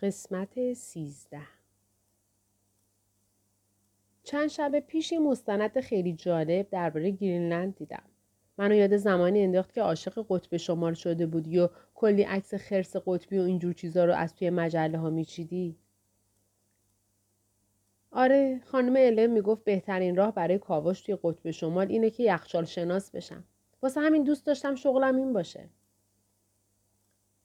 قسمت 0.00 0.72
سیزده 0.72 1.42
چند 4.22 4.48
شب 4.48 4.80
پیش 4.80 5.12
یه 5.12 5.18
مستند 5.18 5.80
خیلی 5.80 6.12
جالب 6.12 6.70
درباره 6.70 7.10
گرینلند 7.10 7.76
دیدم. 7.76 8.02
منو 8.58 8.74
یاد 8.74 8.96
زمانی 8.96 9.42
انداخت 9.42 9.72
که 9.72 9.82
عاشق 9.82 10.26
قطب 10.28 10.56
شمال 10.56 10.94
شده 10.94 11.26
بودی 11.26 11.58
و 11.58 11.68
کلی 11.94 12.22
عکس 12.22 12.54
خرس 12.54 12.96
قطبی 13.06 13.38
و 13.38 13.42
اینجور 13.42 13.72
چیزا 13.72 14.04
رو 14.04 14.14
از 14.14 14.34
توی 14.34 14.50
مجله 14.50 14.98
ها 14.98 15.10
میچیدی. 15.10 15.76
آره 18.10 18.60
خانم 18.64 18.94
الم 18.96 19.30
می‌گفت 19.30 19.64
بهترین 19.64 20.16
راه 20.16 20.34
برای 20.34 20.58
کاوش 20.58 21.00
توی 21.00 21.18
قطب 21.22 21.50
شمال 21.50 21.88
اینه 21.88 22.10
که 22.10 22.22
یخچال 22.22 22.64
شناس 22.64 23.10
بشم. 23.10 23.44
واسه 23.82 24.00
همین 24.00 24.24
دوست 24.24 24.46
داشتم 24.46 24.74
شغلم 24.74 25.16
این 25.16 25.32
باشه. 25.32 25.68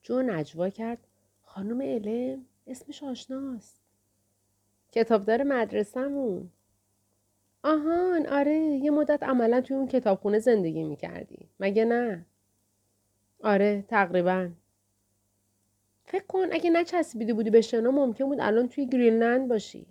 جو 0.02 0.22
نجوا 0.22 0.70
کرد 0.70 1.08
خانم 1.54 1.80
الم 1.80 2.46
اسمش 2.66 3.02
آشناست. 3.02 3.80
کتابدار 4.92 5.42
مدرسهمون. 5.42 6.50
آهان 7.62 8.26
آره 8.26 8.56
یه 8.56 8.90
مدت 8.90 9.22
عملا 9.22 9.60
توی 9.60 9.76
اون 9.76 9.88
کتابخونه 9.88 10.38
زندگی 10.38 10.84
می‌کردی. 10.84 11.48
مگه 11.60 11.84
نه؟ 11.84 12.26
آره 13.42 13.84
تقریبا. 13.88 14.50
فکر 16.04 16.24
کن 16.26 16.46
اگه 16.52 16.70
نچسبیده 16.70 17.34
بودی 17.34 17.50
به 17.50 17.60
شنا 17.60 17.90
ممکن 17.90 18.24
بود 18.24 18.40
الان 18.40 18.68
توی 18.68 18.86
گرینلند 18.86 19.48
باشی. 19.48 19.86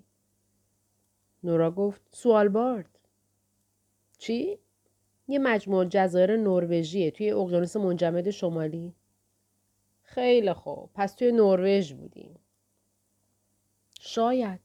نورا 1.43 1.71
گفت 1.71 2.01
سوالبارد. 2.11 2.99
چی؟ 4.17 4.59
یه 5.27 5.39
مجموع 5.39 5.85
جزایر 5.85 6.37
نروژیه 6.37 7.11
توی 7.11 7.31
اقیانوس 7.31 7.75
منجمد 7.75 8.29
شمالی. 8.29 8.93
خیلی 10.11 10.53
خوب. 10.53 10.89
پس 10.95 11.13
توی 11.13 11.31
نروژ 11.31 11.93
بودیم. 11.93 12.39
شاید. 13.99 14.59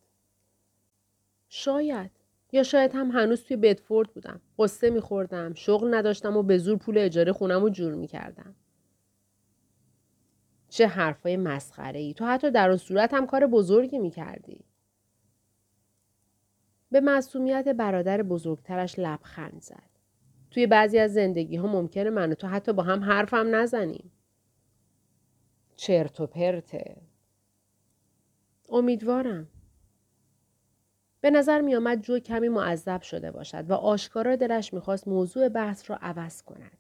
شاید. 1.48 2.10
یا 2.52 2.62
شاید 2.62 2.94
هم 2.94 3.10
هنوز 3.10 3.44
توی 3.44 3.56
بدفورد 3.56 4.08
بودم. 4.14 4.40
قصه 4.58 4.90
میخوردم. 4.90 5.54
شغل 5.54 5.94
نداشتم 5.94 6.36
و 6.36 6.42
به 6.42 6.58
زور 6.58 6.78
پول 6.78 6.98
اجاره 6.98 7.32
خونم 7.32 7.62
رو 7.62 7.70
جور 7.70 7.94
می‌کردم. 7.94 8.54
چه 10.68 10.86
حرفای 10.86 11.36
مسخره 11.36 12.00
ای. 12.00 12.14
تو 12.14 12.26
حتی 12.26 12.50
در 12.50 12.68
اون 12.68 12.78
صورت 12.78 13.14
هم 13.14 13.26
کار 13.26 13.46
بزرگی 13.46 13.98
می‌کردی. 13.98 14.64
به 16.90 17.00
معصومیت 17.00 17.68
برادر 17.68 18.22
بزرگترش 18.22 18.98
لبخند 18.98 19.62
زد. 19.62 19.90
توی 20.50 20.66
بعضی 20.66 20.98
از 20.98 21.14
زندگی 21.14 21.56
ها 21.56 21.66
ممکنه 21.66 22.10
من 22.10 22.32
و 22.32 22.34
تو 22.34 22.46
حتی 22.46 22.72
با 22.72 22.82
هم 22.82 23.04
حرفم 23.04 23.54
نزنیم. 23.54 24.12
چرت 25.76 26.20
و 26.20 26.26
پرته. 26.26 26.96
امیدوارم. 28.68 29.48
به 31.20 31.30
نظر 31.30 31.60
می 31.60 31.76
آمد 31.76 32.02
جو 32.02 32.18
کمی 32.18 32.48
معذب 32.48 33.02
شده 33.02 33.30
باشد 33.30 33.70
و 33.70 33.74
آشکارا 33.74 34.36
دلش 34.36 34.74
می‌خواست 34.74 35.08
موضوع 35.08 35.48
بحث 35.48 35.90
را 35.90 35.96
عوض 35.96 36.42
کند. 36.42 36.78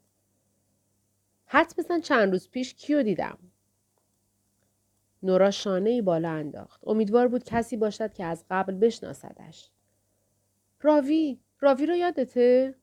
حد 1.46 1.74
بزن 1.78 2.00
چند 2.00 2.32
روز 2.32 2.50
پیش 2.50 2.74
کیو 2.74 3.02
دیدم. 3.02 3.38
نورا 5.22 5.50
شانه 5.50 5.90
ای 5.90 6.02
بالا 6.02 6.30
انداخت. 6.30 6.80
امیدوار 6.86 7.28
بود 7.28 7.44
کسی 7.44 7.76
باشد 7.76 8.14
که 8.14 8.24
از 8.24 8.44
قبل 8.50 8.74
بشناسدش. 8.74 9.70
راوی، 10.80 11.40
راوی 11.60 11.86
را 11.86 11.96
یادته؟ 11.96 12.74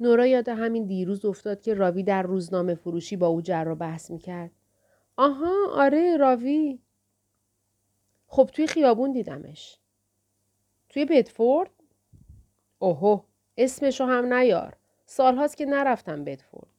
نورا 0.00 0.26
یاد 0.26 0.48
همین 0.48 0.86
دیروز 0.86 1.24
افتاد 1.24 1.60
که 1.60 1.74
راوی 1.74 2.02
در 2.02 2.22
روزنامه 2.22 2.74
فروشی 2.74 3.16
با 3.16 3.26
او 3.26 3.42
جر 3.42 3.68
و 3.68 3.74
بحث 3.74 4.10
می‌کرد. 4.10 4.50
آها 5.16 5.70
آره 5.72 6.16
راوی. 6.16 6.78
خب 8.26 8.50
توی 8.52 8.66
خیابون 8.66 9.12
دیدمش. 9.12 9.78
توی 10.88 11.04
بدفورد؟ 11.04 11.70
اوهو 12.78 13.22
اسمشو 13.56 14.04
هم 14.04 14.34
نیار. 14.34 14.76
سالهاست 15.06 15.56
که 15.56 15.66
نرفتم 15.66 16.24
بدفورد. 16.24 16.70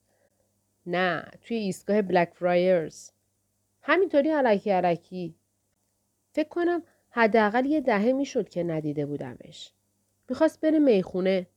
نه 0.85 1.31
توی 1.41 1.57
ایستگاه 1.57 2.01
بلک 2.01 2.29
فرایرز. 2.33 3.11
همینطوری 3.81 4.29
علکی 4.29 4.71
علکی. 4.71 5.35
فکر 6.31 6.49
کنم 6.49 6.83
حداقل 7.09 7.65
یه 7.65 7.81
دهه 7.81 8.11
می‌شد 8.11 8.49
که 8.49 8.63
ندیده 8.63 9.05
بودمش. 9.05 9.71
می‌خواست 10.29 10.61
بره 10.61 10.79
می‌خونه. 10.79 11.47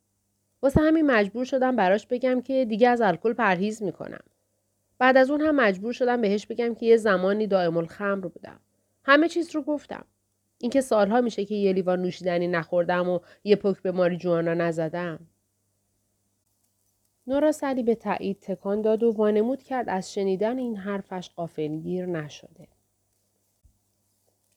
واسه 0.62 0.80
همین 0.80 1.06
مجبور 1.06 1.44
شدم 1.44 1.76
براش 1.76 2.06
بگم 2.06 2.40
که 2.40 2.64
دیگه 2.64 2.88
از 2.88 3.00
الکل 3.00 3.32
پرهیز 3.32 3.82
می‌کنم. 3.82 4.24
بعد 4.98 5.16
از 5.16 5.30
اون 5.30 5.40
هم 5.40 5.54
مجبور 5.54 5.92
شدم 5.92 6.20
بهش 6.20 6.46
بگم 6.46 6.74
که 6.74 6.86
یه 6.86 6.96
زمانی 6.96 7.46
دائم 7.46 7.76
الخمر 7.76 8.28
بودم. 8.28 8.60
همه 9.04 9.28
چیز 9.28 9.54
رو 9.54 9.62
گفتم. 9.62 10.04
اینکه 10.58 10.80
سالها 10.80 11.20
میشه 11.20 11.44
که 11.44 11.54
یه 11.54 11.72
لیوان 11.72 12.02
نوشیدنی 12.02 12.48
نخوردم 12.48 13.08
و 13.08 13.20
یه 13.44 13.56
پک 13.56 13.82
به 13.82 13.92
ماری 13.92 14.16
جوانا 14.16 14.54
نزدم. 14.54 15.18
نورا 17.26 17.52
سری 17.52 17.82
به 17.82 17.94
تایید 17.94 18.40
تکان 18.40 18.82
داد 18.82 19.02
و 19.02 19.12
وانمود 19.12 19.62
کرد 19.62 19.88
از 19.88 20.14
شنیدن 20.14 20.58
این 20.58 20.76
حرفش 20.76 21.30
قافلگیر 21.36 22.06
نشده. 22.06 22.68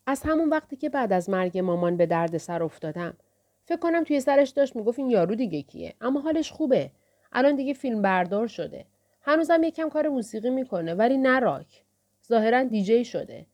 از 0.05 0.21
همون 0.25 0.49
وقتی 0.49 0.75
که 0.75 0.89
بعد 0.89 1.13
از 1.13 1.29
مرگ 1.29 1.57
مامان 1.57 1.97
به 1.97 2.05
درد 2.05 2.37
سر 2.37 2.63
افتادم 2.63 3.17
فکر 3.65 3.79
کنم 3.79 4.03
توی 4.03 4.19
سرش 4.19 4.49
داشت 4.49 4.75
می‌گفت 4.75 4.99
این 4.99 5.09
یارو 5.09 5.35
دیگه 5.35 5.61
کیه. 5.61 5.95
اما 6.01 6.19
حالش 6.19 6.51
خوبه. 6.51 6.91
الان 7.31 7.55
دیگه 7.55 7.73
فیلم 7.73 8.01
بردار 8.01 8.47
شده. 8.47 8.85
هنوزم 9.21 9.63
یکم 9.63 9.89
کار 9.89 10.07
موسیقی 10.07 10.49
می‌کنه 10.49 10.93
ولی 10.93 11.17
نه 11.17 11.39
راک. 11.39 11.83
ظاهرا 12.27 12.63
دیجی 12.63 13.05
شده. 13.05 13.45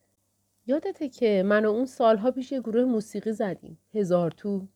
یادته 0.67 1.09
که 1.09 1.43
من 1.45 1.65
و 1.65 1.69
اون 1.69 1.85
سالها 1.85 2.31
پیش 2.31 2.51
یه 2.51 2.59
گروه 2.59 2.83
موسیقی 2.83 3.31
زدیم. 3.31 3.77
هزار 3.93 4.31
تو. 4.31 4.67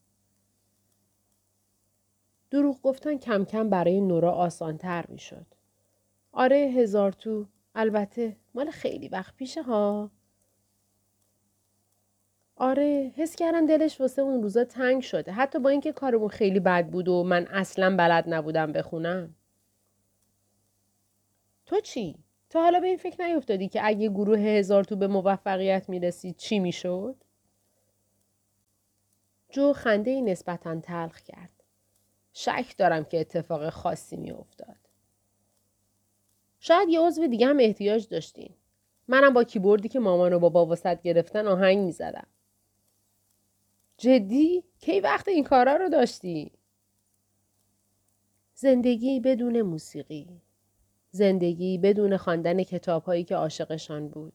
دروغ 2.51 2.81
گفتن 2.81 3.17
کم 3.17 3.45
کم 3.45 3.69
برای 3.69 4.01
نورا 4.01 4.31
آسانتر 4.31 5.05
می‌شد. 5.09 5.45
آره 6.31 6.57
هزار 6.57 7.11
تو. 7.11 7.45
البته 7.75 8.35
مال 8.53 8.69
خیلی 8.69 9.07
وقت 9.07 9.35
پیشه 9.35 9.61
ها. 9.61 10.11
آره 12.63 13.11
حس 13.16 13.35
کردم 13.35 13.66
دلش 13.66 14.01
واسه 14.01 14.22
اون 14.22 14.41
روزا 14.44 14.63
تنگ 14.63 15.01
شده. 15.01 15.31
حتی 15.31 15.59
با 15.59 15.69
اینکه 15.69 15.91
کارمون 15.91 16.27
خیلی 16.27 16.59
بد 16.59 16.88
بود 16.88 17.07
و 17.07 17.23
من 17.23 17.47
اصلا 17.47 17.95
بلد 17.95 18.23
نبودم 18.27 18.72
بخونم. 18.72 19.35
تو 21.66 21.79
چی؟ 21.79 22.16
تو 22.49 22.59
حالا 22.59 22.79
به 22.79 22.88
این 22.88 22.97
فکر 22.97 23.23
نیفتادی 23.23 23.67
که 23.67 23.81
اگه 23.83 24.09
گروه 24.09 24.39
هزار 24.39 24.83
تو 24.83 24.95
به 24.95 25.07
موفقیت 25.07 25.89
می‌رسید 25.89 26.38
چی 26.38 26.59
می‌شد؟ 26.59 27.16
جو 29.49 29.73
خنده 29.73 30.11
ای 30.11 30.22
نسبتا 30.22 30.79
تلخ 30.79 31.22
کرد. 31.22 31.63
شک 32.33 32.75
دارم 32.78 33.03
که 33.03 33.19
اتفاق 33.19 33.69
خاصی 33.69 34.17
میافتاد. 34.17 34.78
شاید 36.59 36.89
یه 36.89 36.99
عضو 36.99 37.28
دیگه 37.28 37.47
هم 37.47 37.57
احتیاج 37.59 38.07
داشتین. 38.07 38.53
منم 39.07 39.33
با 39.33 39.43
کیبوردی 39.43 39.89
که 39.89 39.99
مامان 39.99 40.33
و 40.33 40.39
بابا 40.39 40.66
وسط 40.66 41.01
گرفتن 41.01 41.47
آهنگ 41.47 41.78
می‌زدم. 41.78 42.28
جدی؟ 44.01 44.63
کی 44.79 45.00
وقت 45.00 45.28
این 45.28 45.44
کارا 45.44 45.75
رو 45.75 45.89
داشتی؟ 45.89 46.51
زندگی 48.53 49.19
بدون 49.19 49.62
موسیقی. 49.62 50.41
زندگی 51.12 51.78
بدون 51.78 52.17
خواندن 52.17 52.63
کتابهایی 52.63 53.23
که 53.23 53.35
عاشقشان 53.35 54.07
بود. 54.07 54.34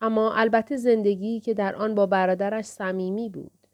اما 0.00 0.34
البته 0.34 0.76
زندگی 0.76 1.40
که 1.40 1.54
در 1.54 1.76
آن 1.76 1.94
با 1.94 2.06
برادرش 2.06 2.64
صمیمی 2.64 3.28
بود. 3.28 3.66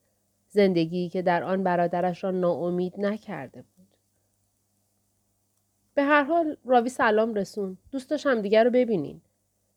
زندگی 0.48 1.09
که 1.09 1.22
در 1.22 1.42
آن 1.42 1.64
برادرش 1.64 2.25
را 2.25 2.30
ناامید 2.30 3.00
نکرده 3.00 3.62
بود. 3.62 3.97
به 5.94 6.03
هر 6.03 6.22
حال 6.22 6.56
راوی 6.64 6.88
سلام 6.88 7.34
رسون. 7.34 7.78
دوست 7.91 8.10
داشتم 8.10 8.42
دیگر 8.42 8.64
رو 8.64 8.70
ببینین. 8.70 9.20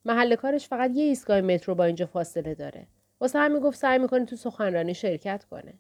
محل 0.06 0.36
کارش 0.36 0.68
فقط 0.68 0.92
یه 0.94 1.04
ایستگاه 1.04 1.42
مترو 1.42 1.76
با 1.76 1.84
اینجا 1.84 2.06
فاصله 2.06 2.56
داره. 2.56 2.88
واسه 3.24 3.40
همین 3.40 3.60
گفت 3.60 3.78
سعی 3.78 4.00
می‌کنه 4.00 4.26
تو 4.26 4.36
سخنرانی 4.36 4.94
شرکت 4.94 5.46
کنه. 5.46 5.74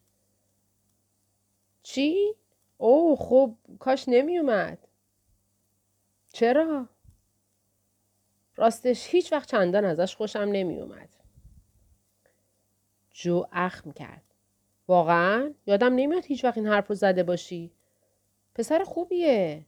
چی؟ 1.84 2.36
اوه 2.78 3.18
خب 3.18 3.56
کاش 3.80 4.06
نمیومد. 4.08 4.88
چرا؟ 6.34 6.90
راستش 8.56 9.08
هیچ 9.08 9.34
وقت 9.34 9.50
چندان 9.50 9.86
ازش 9.86 10.16
خوشم 10.16 10.40
نمیومد. 10.40 11.10
جو 13.12 13.46
اخم 13.52 13.92
کرد. 13.92 14.24
واقعا؟ 14.88 15.54
یادم 15.66 15.96
نمیاد 15.96 16.26
هیچ 16.26 16.46
وقت 16.46 16.58
این 16.58 16.68
حرف 16.68 16.88
رو 16.88 16.96
زده 16.96 17.24
باشی. 17.24 17.72
پسر 18.56 18.84
خوبیه. 18.84 19.66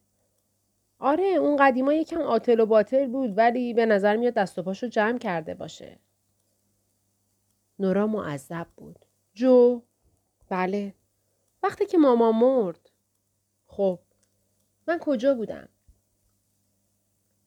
آره 1.00 1.26
اون 1.26 1.56
قدیما 1.56 1.94
یکم 1.94 2.22
آتل 2.22 2.60
و 2.60 2.66
باطل 2.66 3.08
بود 3.08 3.38
ولی 3.38 3.74
به 3.74 3.86
نظر 3.86 4.16
میاد 4.16 4.34
دست 4.34 4.60
و 4.60 4.64
پاشو 4.64 4.88
جمع 4.88 5.18
کرده 5.18 5.54
باشه. 5.54 6.00
نورا 7.80 8.08
معذب 8.08 8.68
بود. 8.78 9.06
جو؟ 9.34 9.82
بله. 10.50 10.94
وقتی 11.64 11.86
که 11.86 11.98
ماما 11.98 12.32
مرد. 12.32 12.90
خب. 13.68 14.00
من 14.88 15.00
کجا 15.00 15.34
بودم؟ 15.34 15.70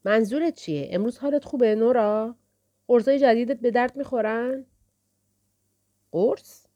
منظورت 0.05 0.55
چیه؟ 0.55 0.89
امروز 0.91 1.19
حالت 1.19 1.45
خوبه 1.45 1.75
نورا؟ 1.75 2.37
قرصای 2.89 3.19
جدیدت 3.19 3.61
به 3.61 3.71
درد 3.71 3.97
می‌خورن؟ 3.97 4.67
قرص؟ 6.13 6.67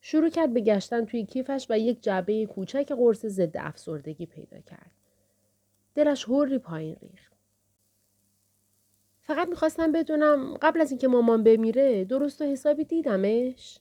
شروع 0.00 0.28
کرد 0.28 0.54
به 0.54 0.60
گشتن 0.60 1.04
توی 1.04 1.26
کیفش 1.26 1.66
و 1.70 1.78
یک 1.78 2.02
جعبه 2.02 2.46
کوچک 2.46 2.92
قرص 2.92 3.26
ضد 3.26 3.56
افسردگی 3.56 4.26
پیدا 4.26 4.60
کرد. 4.60 4.92
دلش 5.94 6.24
هوری 6.24 6.58
پایین 6.58 6.96
ریخت. 7.02 7.33
فقط 9.26 9.48
می‌خواستم 9.48 9.92
بدونم 9.92 10.54
قبل 10.62 10.80
از 10.80 10.90
اینکه 10.90 11.08
مامان 11.08 11.44
بمیره 11.44 12.04
درست 12.04 12.42
و 12.42 12.44
حسابی 12.44 12.84
دیدمش؟ 12.84 13.78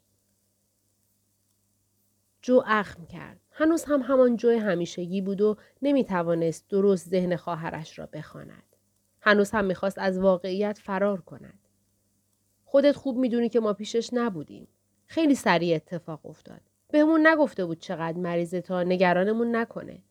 جو 2.41 2.63
اخم 2.65 3.05
کرد. 3.05 3.39
هنوز 3.51 3.83
هم 3.83 4.01
همان 4.01 4.35
جو 4.37 4.59
همیشگی 4.59 5.21
بود 5.21 5.41
و 5.41 5.57
نمی‌توانست 5.81 6.69
درست 6.69 7.09
ذهن 7.09 7.35
خواهرش 7.35 7.99
را 7.99 8.05
بخواند. 8.05 8.63
هنوز 9.21 9.51
هم 9.51 9.65
می‌خواست 9.65 9.97
از 9.97 10.19
واقعیت 10.19 10.77
فرار 10.77 11.21
کند. 11.21 11.59
خودت 12.65 12.95
خوب 12.95 13.17
می‌دونی 13.17 13.49
که 13.49 13.59
ما 13.59 13.73
پیشش 13.73 14.09
نبودیم. 14.13 14.67
خیلی 15.05 15.35
سریع 15.35 15.75
اتفاق 15.75 16.25
افتاد. 16.25 16.61
بهمون 16.91 17.27
نگفته 17.27 17.65
بود 17.65 17.79
چقدر 17.79 18.17
مریضه 18.17 18.61
تا 18.61 18.83
نگرانمون 18.83 19.55
نکنه. 19.55 20.03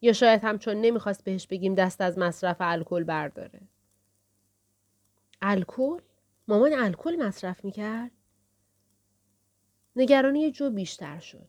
یا 0.00 0.12
شاید 0.12 0.44
هم 0.44 0.58
چون 0.58 0.76
نمی‌خواست 0.76 1.24
بهش 1.24 1.46
بگیم 1.46 1.74
دست 1.74 2.00
از 2.00 2.18
مصرف 2.18 2.56
الکل 2.60 3.04
برداره. 3.04 3.60
الکل؟ 5.42 6.00
مامان 6.48 6.72
الکل 6.72 7.16
مصرف 7.16 7.64
می‌کرد؟ 7.64 8.10
نگرانی 9.96 10.50
جو 10.50 10.70
بیشتر 10.70 11.18
شد. 11.18 11.48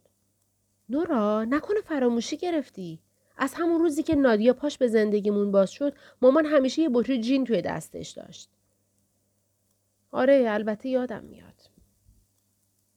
نورا 0.89 1.45
نکنه 1.45 1.81
فراموشی 1.81 2.37
گرفتی؟ 2.37 3.01
از 3.37 3.53
همون 3.53 3.79
روزی 3.79 4.03
که 4.03 4.15
نادیا 4.15 4.53
پاش 4.53 4.77
به 4.77 4.87
زندگیمون 4.87 5.51
باز 5.51 5.71
شد 5.71 5.93
مامان 6.21 6.45
همیشه 6.45 6.81
یه 6.81 6.89
بطری 6.93 7.21
جین 7.21 7.43
توی 7.45 7.61
دستش 7.61 8.09
داشت. 8.09 8.49
آره 10.11 10.45
البته 10.47 10.89
یادم 10.89 11.23
میاد. 11.23 11.61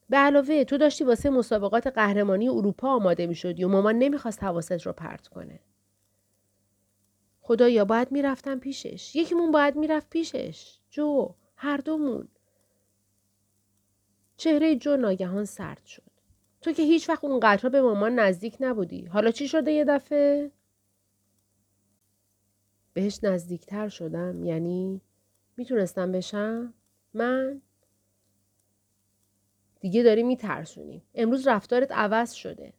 به 0.08 0.16
علاوه 0.16 0.64
تو 0.64 0.78
داشتی 0.78 1.04
واسه 1.04 1.30
مسابقات 1.30 1.86
قهرمانی 1.86 2.48
اروپا 2.48 2.88
آماده 2.88 3.26
می 3.26 3.34
شدی 3.34 3.64
و 3.64 3.68
مامان 3.68 3.98
نمی‌خواست 3.98 4.42
حواست 4.42 4.86
رو 4.86 4.92
پرت 4.92 5.28
کنه. 5.28 5.60
خدایا 7.52 7.84
باید 7.84 8.12
می‌رفتم 8.12 8.58
پیشش. 8.58 9.16
یکیمون 9.16 9.50
باید 9.50 9.76
می‌رفت 9.76 10.10
پیشش. 10.10 10.78
جو 10.90 11.34
هر 11.56 11.76
دومون. 11.76 12.28
چهره 14.36 14.76
جو 14.76 14.96
ناگهان 14.96 15.44
سرد 15.44 15.84
شد. 15.84 16.10
تو 16.60 16.72
که 16.72 16.82
هیچ 16.82 17.08
وقت 17.08 17.24
اونقدرها 17.24 17.68
به 17.68 17.82
مامان 17.82 18.14
نزدیک 18.14 18.56
نبودی. 18.60 19.04
حالا 19.04 19.30
چی 19.30 19.48
شده 19.48 19.72
یه 19.72 19.84
دفعه؟ 19.84 20.50
بهش 22.92 23.18
نزدیکتر 23.22 23.88
شدم 23.88 24.44
یعنی 24.44 25.00
می‌تونستم 25.56 26.12
بشم؟ 26.12 26.74
من؟ 27.14 27.62
دیگه 29.80 30.02
داری 30.02 30.22
میترسونی. 30.22 31.02
امروز 31.14 31.46
رفتارت 31.46 31.92
عوض 31.92 32.32
شده. 32.32 32.72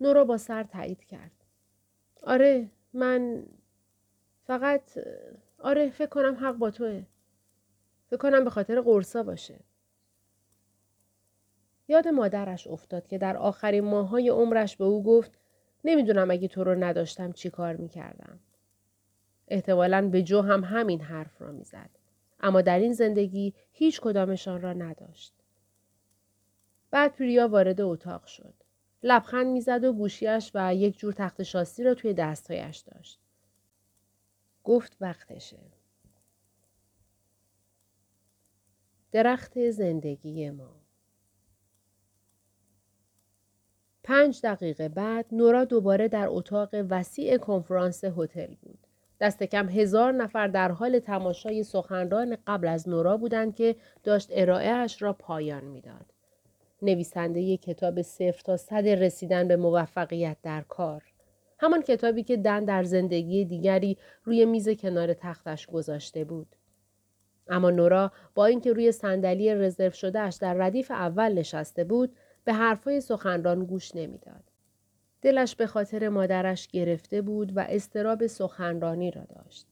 نورا 0.00 0.24
با 0.24 0.38
سر 0.38 0.62
تایید 0.62 1.04
کرد. 1.04 1.43
آره 2.26 2.70
من 2.92 3.46
فقط 4.44 4.98
آره 5.58 5.90
فکر 5.90 6.08
کنم 6.08 6.36
حق 6.40 6.54
با 6.56 6.70
توه. 6.70 7.04
فکر 8.06 8.16
کنم 8.16 8.44
به 8.44 8.50
خاطر 8.50 8.80
قرصا 8.80 9.22
باشه. 9.22 9.60
یاد 11.88 12.08
مادرش 12.08 12.66
افتاد 12.66 13.06
که 13.06 13.18
در 13.18 13.36
آخرین 13.36 13.84
ماهای 13.84 14.28
عمرش 14.28 14.76
به 14.76 14.84
او 14.84 15.02
گفت 15.02 15.38
نمی‌دونم 15.84 16.30
اگه 16.30 16.48
تو 16.48 16.64
رو 16.64 16.84
نداشتم 16.84 17.32
چی 17.32 17.50
کار 17.50 17.76
می‌کردم. 17.76 18.40
احتمالا 19.48 20.08
به 20.08 20.22
جو 20.22 20.40
هم 20.40 20.64
همین 20.64 21.00
حرف 21.00 21.42
را 21.42 21.52
می‌زد. 21.52 21.90
اما 22.40 22.60
در 22.60 22.78
این 22.78 22.92
زندگی 22.92 23.54
هیچ 23.72 24.00
کدامشان 24.00 24.60
را 24.60 24.72
نداشت. 24.72 25.34
بعد 26.90 27.16
پریا 27.16 27.48
وارد 27.48 27.80
اتاق 27.80 28.26
شد. 28.26 28.54
لبخند 29.06 29.46
می‌زد 29.46 29.84
و 29.84 29.92
گوشیش 29.92 30.50
و 30.54 30.74
یک 30.74 30.98
جور 30.98 31.12
تخت 31.12 31.42
شاسی 31.42 31.84
را 31.84 31.94
توی 31.94 32.14
دستهایش 32.14 32.78
داشت. 32.78 33.20
گفت 34.64 34.96
وقتشه. 35.00 35.58
درخت 39.12 39.70
زندگی 39.70 40.50
ما 40.50 40.80
پنج 44.02 44.40
دقیقه 44.42 44.88
بعد 44.88 45.26
نورا 45.32 45.64
دوباره 45.64 46.08
در 46.08 46.26
اتاق 46.28 46.68
وسیع 46.90 47.36
کنفرانس 47.36 48.04
هتل 48.04 48.54
بود. 48.54 48.86
دست 49.20 49.42
کم 49.42 49.68
هزار 49.68 50.12
نفر 50.12 50.48
در 50.48 50.72
حال 50.72 50.98
تماشای 50.98 51.64
سخنران 51.64 52.36
قبل 52.46 52.68
از 52.68 52.88
نورا 52.88 53.16
بودند 53.16 53.54
که 53.54 53.76
داشت 54.02 54.28
ارائهش 54.30 55.02
را 55.02 55.12
پایان 55.12 55.64
می‌داد. 55.64 56.13
نویسنده 56.84 57.56
کتاب 57.56 58.02
صفر 58.02 58.42
تا 58.44 58.56
صد 58.56 58.88
رسیدن 58.88 59.48
به 59.48 59.56
موفقیت 59.56 60.36
در 60.42 60.64
کار. 60.68 61.02
همان 61.58 61.82
کتابی 61.82 62.22
که 62.22 62.36
دن 62.36 62.64
در 62.64 62.84
زندگی 62.84 63.44
دیگری 63.44 63.98
روی 64.24 64.44
میز 64.44 64.68
کنار 64.68 65.14
تختش 65.14 65.66
گذاشته 65.66 66.24
بود. 66.24 66.56
اما 67.48 67.70
نورا 67.70 68.12
با 68.34 68.46
اینکه 68.46 68.72
روی 68.72 68.92
صندلی 68.92 69.54
رزرو 69.54 69.90
شدهش 69.90 70.36
در 70.40 70.54
ردیف 70.54 70.90
اول 70.90 71.32
نشسته 71.32 71.84
بود 71.84 72.16
به 72.44 72.52
حرفای 72.52 73.00
سخنران 73.00 73.64
گوش 73.64 73.96
نمی‌داد. 73.96 74.44
دلش 75.22 75.56
به 75.56 75.66
خاطر 75.66 76.08
مادرش 76.08 76.66
گرفته 76.66 77.22
بود 77.22 77.56
و 77.56 77.66
استراب 77.68 78.26
سخنرانی 78.26 79.10
را 79.10 79.24
داشت. 79.24 79.66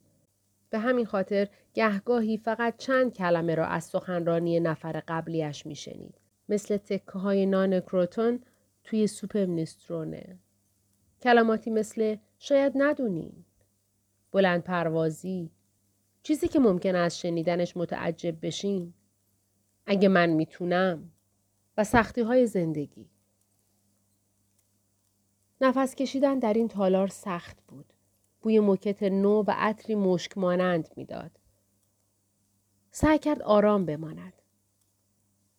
به 0.70 0.78
همین 0.78 1.06
خاطر 1.06 1.48
گهگاهی 1.74 2.36
فقط 2.36 2.76
چند 2.76 3.14
کلمه 3.14 3.54
را 3.54 3.66
از 3.66 3.84
سخنرانی 3.84 4.60
نفر 4.60 5.02
قبلیش 5.08 5.66
میشنید. 5.66 6.21
مثل 6.52 6.76
تکه 6.76 7.18
های 7.18 7.46
نان 7.46 7.80
کروتون 7.80 8.40
توی 8.84 9.06
سوپ 9.06 9.36
منسترونه. 9.36 10.38
کلماتی 11.22 11.70
مثل 11.70 12.16
شاید 12.38 12.72
ندونین. 12.76 13.44
بلند 14.32 14.64
پروازی. 14.64 15.50
چیزی 16.22 16.48
که 16.48 16.58
ممکن 16.58 16.94
از 16.94 17.18
شنیدنش 17.18 17.76
متعجب 17.76 18.46
بشین. 18.46 18.94
اگه 19.86 20.08
من 20.08 20.30
می‌تونم. 20.30 21.12
و 21.76 21.84
سختی 21.84 22.20
های 22.20 22.46
زندگی. 22.46 23.10
نفس 25.60 25.94
کشیدن 25.94 26.38
در 26.38 26.52
این 26.52 26.68
تالار 26.68 27.08
سخت 27.08 27.62
بود. 27.68 27.92
بوی 28.40 28.60
موکت 28.60 29.02
نو 29.02 29.42
و 29.42 29.54
عطری 29.56 29.94
مشک 29.94 30.38
مانند 30.38 30.88
می‌داد. 30.96 31.30
سعی 32.90 33.18
کرد 33.18 33.42
آرام 33.42 33.86
بماند. 33.86 34.41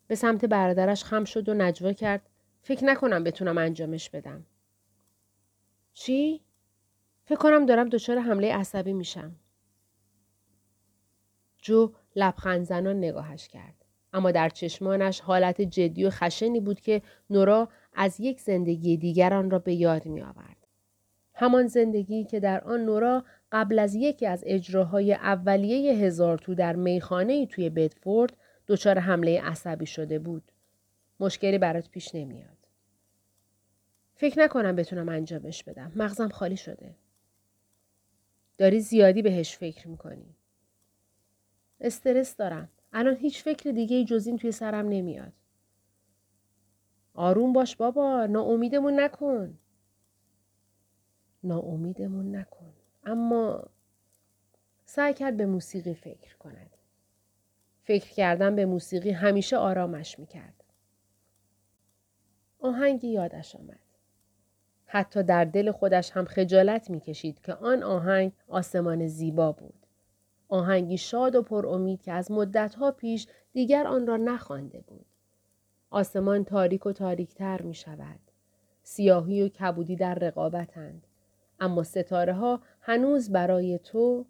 به 0.08 0.16
سمت 0.16 0.46
برادرش 0.46 1.04
خم 1.04 1.24
شد 1.24 1.50
و 1.50 1.54
نجوا 1.54 1.94
کرد. 1.94 2.30
فکر 2.62 2.86
نکنم 2.86 3.24
بتونم 3.24 3.58
انجامش 3.58 4.10
بدم. 4.10 4.46
چی؟ 5.94 6.42
فکر 7.26 7.40
کنم 7.40 7.66
دارم 7.66 7.90
دچار 7.90 8.20
حمله 8.20 8.56
عصبی 8.56 8.94
میشم. 8.94 9.36
جو 11.62 11.92
لبخند 12.16 12.66
زنان 12.66 12.98
نگاهش 12.98 13.48
کرد. 13.48 13.86
اما 14.14 14.32
در 14.32 14.50
چشمانش 14.50 15.20
حالت 15.20 15.62
جدی 15.62 16.06
و 16.06 16.10
خشنی 16.10 16.60
بود 16.60 16.82
که 16.82 17.02
نورا 17.30 17.70
از 17.94 18.20
یک 18.20 18.42
زندگی 18.42 18.98
دیگران 18.98 19.52
را 19.52 19.60
به 19.60 19.74
یاد 19.74 20.06
می 20.06 20.22
آورد. 20.22 20.68
همان 21.36 21.68
زندگی 21.68 22.24
که 22.24 22.40
در 22.40 22.64
آن 22.64 22.86
نورا 22.86 23.24
قبل 23.52 23.80
از 23.80 23.96
یکی 23.96 24.26
از 24.26 24.44
اجراهای 24.48 25.14
اولیه 25.14 25.94
هزار 25.94 26.38
تو 26.38 26.56
در 26.56 26.76
میخانه 26.76 27.46
توی 27.46 27.70
بدفورد 27.70 28.38
دچار 28.68 29.00
حمله 29.00 29.42
عصبی 29.42 29.86
شده 29.86 30.20
بود. 30.20 30.52
مشکلی 31.20 31.58
برات 31.58 31.90
پیش 31.90 32.16
نمیاد. 32.16 32.58
فکر 34.16 34.40
نکنم 34.40 34.76
بتونم 34.76 35.10
انجامش 35.10 35.64
بدم. 35.64 35.92
مغزم 35.96 36.30
خالی 36.30 36.58
شده. 36.58 36.96
داری 38.58 38.80
زیادی 38.80 39.22
بهش 39.22 39.58
فکر 39.58 39.88
می‌کنی. 39.88 40.36
استرس 41.82 42.36
دارم. 42.36 42.70
الان 42.94 43.16
هیچ 43.16 43.44
فکر 43.44 43.72
دیگه 43.72 44.04
جز 44.04 44.28
این 44.28 44.38
توی 44.38 44.52
سرم 44.52 44.90
نمیاد. 44.90 45.34
آروم 47.14 47.54
باش 47.54 47.76
بابا 47.76 48.26
ناامیدمون 48.26 49.00
نکن. 49.00 49.60
ناامیدمون 51.44 52.36
نکن. 52.36 52.74
اما 53.04 53.70
سعی 54.86 55.14
کرد 55.14 55.38
به 55.38 55.46
موسیقی 55.46 55.94
فکر 55.94 56.38
کند. 56.38 56.73
فکر 57.84 58.10
کردن 58.14 58.56
به 58.56 58.66
موسیقی 58.66 59.12
همیشه 59.12 59.58
آرامش 59.58 60.20
می‌کرد. 60.20 60.64
آهنگی 62.60 63.08
یادش 63.08 63.56
آمد. 63.56 63.80
حتی 64.86 65.24
در 65.24 65.46
دل 65.46 65.72
خودش 65.72 66.12
هم 66.12 66.26
خجالت 66.26 66.90
می‌کشید 66.90 67.42
که 67.42 67.54
آن 67.54 67.84
آهنگ 67.84 68.32
آسمان 68.48 69.08
زیبا 69.08 69.52
بود. 69.52 69.86
آهنگی 70.50 70.98
شاد 70.98 71.36
و 71.36 71.42
پر 71.42 71.68
امید 71.68 72.02
که 72.02 72.12
از 72.12 72.32
مدتها 72.32 72.92
پیش 72.92 73.28
دیگر 73.54 73.88
آن 73.88 74.08
را 74.08 74.18
نخوانده 74.18 74.82
بود. 74.82 75.06
آسمان 75.90 76.44
تاریک 76.44 76.86
و 76.86 76.92
تاریکتر 76.92 77.62
می 77.62 77.74
شود. 77.74 78.20
سیاهی 78.84 79.44
و 79.44 79.50
کبودی 79.50 79.96
در 79.96 80.16
رقابتند. 80.16 81.08
اما 81.60 81.84
ستاره 81.84 82.34
ها 82.34 82.62
هنوز 82.82 83.32
برای 83.32 83.80
تو 83.80 84.26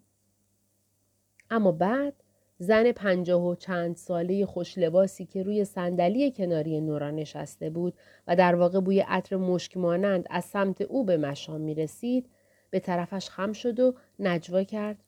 اما 1.50 1.72
بعد 1.72 2.23
زن 2.58 2.92
پنجاه 2.92 3.46
و 3.46 3.54
چند 3.54 3.96
ساله 3.96 4.46
خوش 4.46 4.78
لباسی 4.78 5.26
که 5.26 5.42
روی 5.42 5.64
صندلی 5.64 6.30
کناری 6.30 6.80
نورا 6.80 7.10
نشسته 7.10 7.70
بود 7.70 7.94
و 8.26 8.36
در 8.36 8.54
واقع 8.54 8.80
بوی 8.80 9.00
عطر 9.00 9.36
مشک 9.36 9.76
مانند 9.76 10.26
از 10.30 10.44
سمت 10.44 10.80
او 10.80 11.04
به 11.04 11.16
مشام 11.16 11.60
می 11.60 11.74
رسید 11.74 12.30
به 12.70 12.80
طرفش 12.80 13.30
خم 13.30 13.52
شد 13.52 13.80
و 13.80 13.94
نجوا 14.18 14.64
کرد. 14.64 15.04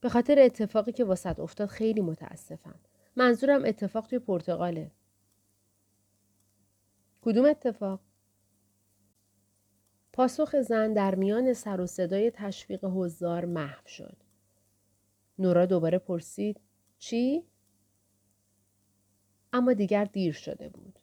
به 0.00 0.08
خاطر 0.08 0.38
اتفاقی 0.38 0.92
که 0.92 1.04
واسط 1.04 1.40
افتاد 1.40 1.68
خیلی 1.68 2.00
متاسفم. 2.00 2.80
منظورم 3.16 3.64
اتفاق 3.64 4.06
توی 4.06 4.18
پرتغاله. 4.18 4.90
کدوم 7.22 7.44
اتفاق؟ 7.44 8.00
پاسخ 10.12 10.60
زن 10.60 10.92
در 10.92 11.14
میان 11.14 11.52
سر 11.52 11.80
و 11.80 11.86
صدای 11.86 12.30
تشویق 12.30 12.84
حضار 12.84 13.44
محو 13.44 13.86
شد. 13.86 14.23
نورا 15.38 15.66
دوباره 15.66 15.98
پرسید 15.98 16.60
چی؟ 16.98 17.44
اما 19.52 19.72
دیگر 19.72 20.04
دیر 20.04 20.32
شده 20.32 20.68
بود. 20.68 20.98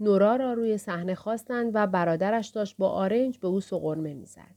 نورا 0.00 0.36
را 0.36 0.52
روی 0.52 0.78
صحنه 0.78 1.14
خواستند 1.14 1.70
و 1.74 1.86
برادرش 1.86 2.48
داشت 2.48 2.76
با 2.76 2.88
آرنج 2.88 3.38
به 3.38 3.48
او 3.48 3.60
سقرمه 3.60 4.14
می‌زد. 4.14 4.54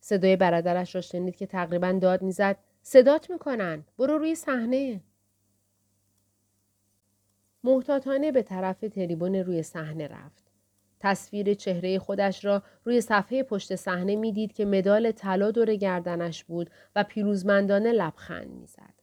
صدای 0.00 0.36
برادرش 0.36 0.94
را 0.94 1.00
شنید 1.00 1.36
که 1.36 1.46
تقریبا 1.46 1.92
داد 1.92 2.22
می‌زد 2.22 2.56
صدات 2.82 3.30
می‌کنن 3.30 3.84
برو 3.98 4.18
روی 4.18 4.34
صحنه 4.34 5.00
محتاطانه 7.64 8.32
به 8.32 8.42
طرف 8.42 8.80
تریبون 8.80 9.34
روی 9.34 9.62
صحنه 9.62 10.08
رفت 10.08 10.51
تصویر 11.02 11.54
چهره 11.54 11.98
خودش 11.98 12.44
را 12.44 12.62
روی 12.84 13.00
صفحه 13.00 13.42
پشت 13.42 13.76
صحنه 13.76 14.16
می‌دید 14.16 14.52
که 14.52 14.64
مدال 14.64 15.12
طلا 15.12 15.50
دور 15.50 15.74
گردنش 15.74 16.44
بود 16.44 16.70
و 16.96 17.04
پیروزمندانه 17.04 17.92
لبخند 17.92 18.50
می‌زد. 18.50 18.94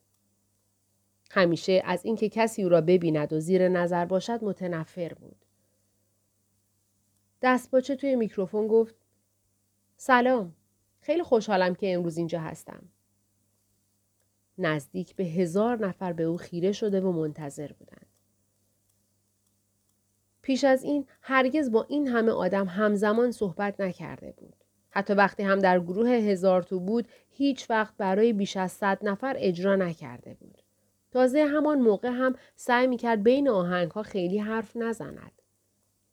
همیشه 1.32 1.82
از 1.86 2.06
اینکه 2.06 2.30
کسی 2.30 2.64
او 2.64 2.70
را 2.70 2.82
ببیند 2.82 3.34
و 3.34 3.40
زیر 3.40 3.70
نظر 3.70 4.06
باشد 4.06 4.44
متنفر 4.44 5.14
بود. 5.14 5.46
دستپاچه 7.42 7.96
توی 7.96 8.16
میکروفون 8.16 8.68
گفت 8.68 8.96
سلام 9.98 10.56
خیلی 11.02 11.24
خوشحالم 11.24 11.76
که 11.76 11.94
امروز 11.94 12.18
اینجا 12.18 12.40
هستم. 12.40 12.90
نزدیک 14.58 15.16
به 15.16 15.24
هزار 15.24 15.88
نفر 15.88 16.14
به 16.14 16.24
او 16.24 16.38
خیره 16.38 16.72
شده 16.72 17.02
و 17.02 17.12
منتظر 17.12 17.72
بودند. 17.72 18.09
پیش 20.42 20.64
از 20.64 20.84
این 20.84 21.06
هرگز 21.22 21.72
با 21.72 21.86
این 21.90 22.08
همه 22.08 22.32
آدم 22.32 22.66
همزمان 22.66 23.32
صحبت 23.32 23.82
نکرده 23.82 24.34
بود. 24.38 24.56
حتی 24.90 25.14
وقتی 25.14 25.44
هم 25.44 25.60
در 25.60 25.80
گروه 25.80 26.10
هزار 26.10 26.64
تو 26.64 26.80
بود 26.80 27.08
هیچ 27.30 27.70
وقت 27.70 27.94
برای 27.98 28.34
بیش 28.34 28.58
از 28.58 28.72
صد 28.72 28.98
نفر 29.02 29.36
اجرا 29.38 29.76
نکرده 29.76 30.34
بود. 30.34 30.62
تازه 31.12 31.46
همان 31.46 31.82
موقع 31.82 32.10
هم 32.10 32.36
سعی 32.56 32.88
می‌کرد 32.88 33.24
بین 33.24 33.50
آهنگ 33.50 33.92
ها 33.92 34.04
خیلی 34.04 34.38
حرف 34.38 34.78
نزند. 34.78 35.32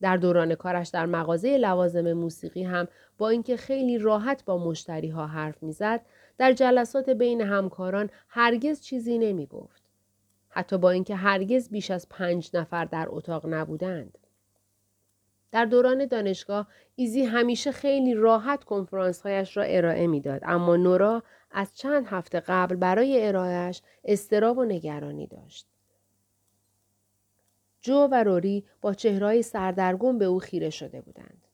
در 0.00 0.16
دوران 0.16 0.54
کارش 0.54 0.88
در 0.88 1.06
مغازه 1.06 1.56
لوازم 1.56 2.12
موسیقی 2.12 2.62
هم 2.62 2.88
با 3.18 3.28
اینکه 3.28 3.56
خیلی 3.56 3.99
راحت 3.99 4.45
با 4.45 4.59
مشتری 4.59 5.09
ها 5.09 5.26
حرف 5.26 5.62
می‌زد 5.62 6.00
در 6.38 6.52
جلسات 6.52 7.11
بین 7.11 7.40
همکاران 7.40 8.11
هرگز 8.28 8.80
چیزی 8.80 9.18
نمی 9.18 9.47
گفت. 9.47 9.75
حتی 10.56 10.78
با 10.78 10.90
اینکه 10.90 11.14
هرگز 11.16 11.68
بیش 11.68 11.90
از 11.90 12.08
پنج 12.08 12.50
نفر 12.54 12.84
در 12.84 13.06
اتاق 13.08 13.46
نبودند. 13.46 14.18
در 15.50 15.64
دوران 15.64 16.06
دانشگاه 16.06 16.68
ایزی 16.94 17.22
همیشه 17.22 17.72
خیلی 17.72 18.14
راحت 18.14 18.64
کنفرانس 18.64 19.22
هایش 19.22 19.56
را 19.56 19.62
ارائه 19.62 20.06
می‌داد 20.06 20.40
اما 20.44 20.76
نورا 20.76 21.22
از 21.50 21.75
چند 21.75 22.06
هفته 22.06 22.40
قبل 22.40 22.76
برای 22.76 23.28
ارائهش 23.28 23.82
استراب 24.04 24.58
و 24.58 24.64
نگرانی 24.64 25.26
داشت. 25.26 25.66
جو 27.80 28.08
و 28.10 28.25
روری 28.25 28.64
با 28.80 28.94
چهرهای 28.94 29.42
سردرگم 29.42 30.18
به 30.18 30.25
او 30.25 30.38
خیره 30.38 30.70
شده 30.70 31.00
بودند. 31.00 31.46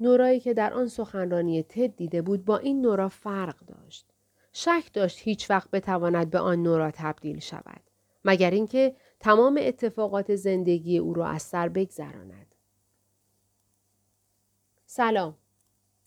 نورایی 0.00 0.40
که 0.40 0.54
در 0.54 0.74
آن 0.74 0.88
سخنرانی 0.88 1.62
تد 1.62 1.96
دیده 1.96 2.22
بود 2.22 2.44
با 2.44 2.58
این 2.58 2.80
نورا 2.80 3.08
فرق 3.08 3.56
داشت. 3.66 4.06
شک 4.52 4.90
داشت 4.92 5.18
هیچ 5.20 5.50
وقت 5.50 5.70
بتواند 5.70 6.30
به 6.30 6.38
آن 6.38 6.62
نورا 6.62 6.90
تبدیل 6.90 7.38
شود. 7.38 7.80
مگر 8.24 8.50
اینکه 8.50 8.96
تمام 9.20 9.58
اتفاقات 9.62 10.34
زندگی 10.34 10.98
او 10.98 11.14
را 11.14 11.26
از 11.26 11.42
سر 11.42 11.68
بگذراند. 11.68 12.54
سلام. 14.86 15.36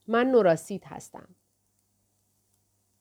من 0.08 0.28
نوراسید 0.28 0.84
هستم. 0.86 1.36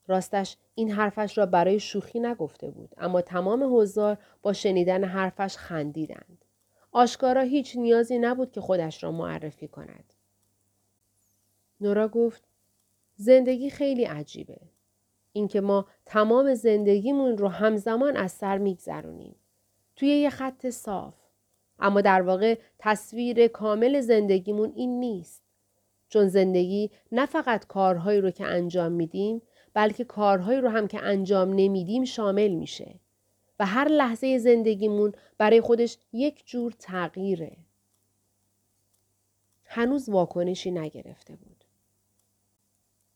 راستش 0.07 0.57
این 0.75 0.91
حرفش 0.91 1.39
را 1.39 1.47
برای 1.47 1.81
شوخی 1.81 2.21
نگفته 2.21 2.71
بود 2.71 2.95
اما 2.99 3.21
تمام 3.21 3.77
حضار 3.77 4.19
با 4.43 4.53
شنیدن 4.53 5.05
حرفش 5.05 5.57
خندیدند. 5.57 6.45
آشکارا 6.93 7.41
هیچ 7.41 7.77
نیازی 7.77 8.19
نبود 8.19 8.53
که 8.53 8.61
خودش 8.61 9.05
را 9.05 9.13
معرفی 9.13 9.69
کند. 9.69 10.13
نورا 11.81 12.09
گفت 12.09 12.45
زندگی 13.17 13.71
خیلی 13.71 14.05
عجیبه. 14.05 14.61
اینکه 15.35 15.61
ما 15.61 15.87
تمام 16.07 16.55
زندگیمون 16.55 17.39
رو 17.39 17.49
همزمان 17.49 18.17
از 18.17 18.33
سر 18.33 18.59
میگذرونیم. 18.59 19.37
توی 19.97 20.09
یه 20.09 20.31
خط 20.31 20.71
صاف. 20.71 21.15
اما 21.79 22.01
در 22.01 22.23
واقع 22.23 22.59
تصویر 22.79 23.49
کامل 23.49 24.01
زندگیمون 24.01 24.73
این 24.77 25.01
نیست. 25.01 25.43
چون 26.09 26.29
زندگی 26.29 26.91
نه 27.13 27.27
فقط 27.27 27.67
کارهایی 27.67 28.21
رو 28.21 28.31
که 28.31 28.45
انجام 28.45 28.93
میدیم 28.93 29.43
بلکه 29.75 30.05
کارهایی 30.05 30.61
رو 30.61 30.69
هم 30.69 30.89
که 30.89 31.03
انجام 31.03 31.53
نمیدیم 31.55 32.05
شامل 32.05 32.49
میشه. 32.49 32.95
و 33.59 33.67
هر 33.67 33.89
لحظه 33.89 34.39
زندگیمون 34.39 35.13
برای 35.39 35.61
خودش 35.61 35.99
یک 36.13 36.47
جور 36.47 36.73
تغییره. 36.79 37.57
هنوز 39.65 40.09
واکنشی 40.09 40.71
نگرفته 40.71 41.37
بود. 41.37 41.65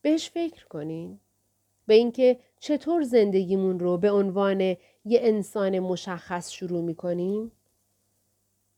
بهش 0.03 0.31
فکر 0.31 0.67
کنین. 0.67 1.21
به 1.89 1.95
اینکه 1.95 2.39
چطور 2.61 3.03
زندگیمون 3.03 3.81
رو 3.81 3.99
به 3.99 4.11
عنوان 4.11 4.61
یه 4.61 4.77
انسان 5.05 5.79
مشخص 5.79 6.51
شروع 6.51 6.83
می‌کنیم؟ 6.83 7.53